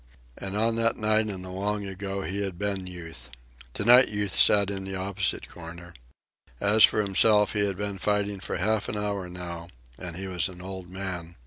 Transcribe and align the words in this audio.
And 0.35 0.57
on 0.57 0.77
that 0.77 0.97
night 0.97 1.27
in 1.27 1.43
the 1.43 1.51
long 1.51 1.85
ago 1.85 2.23
he 2.23 2.41
had 2.41 2.57
been 2.57 2.87
Youth. 2.87 3.29
To 3.75 3.85
night 3.85 4.09
Youth 4.09 4.35
sat 4.35 4.71
in 4.71 4.83
the 4.83 4.95
opposite 4.95 5.47
corner. 5.47 5.93
As 6.59 6.83
for 6.83 7.03
himself, 7.03 7.53
he 7.53 7.67
had 7.67 7.77
been 7.77 7.99
fighting 7.99 8.39
for 8.39 8.57
half 8.57 8.89
an 8.89 8.97
hour 8.97 9.29
now, 9.29 9.67
and 9.99 10.15
he 10.15 10.25
was 10.27 10.47
an 10.49 10.59
old 10.59 10.89
man. 10.89 11.35